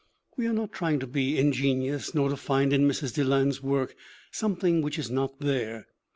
We 0.35 0.47
are 0.47 0.53
not 0.53 0.71
trying 0.73 0.97
to 1.01 1.05
be 1.05 1.37
ingenious 1.37 2.15
nor 2.15 2.29
to 2.29 2.35
find 2.35 2.73
in 2.73 2.87
Mrs. 2.87 3.13
Deland's 3.13 3.61
work 3.61 3.95
something 4.31 4.81
which 4.81 4.97
is 4.97 5.11
not 5.11 5.39
there. 5.39 5.85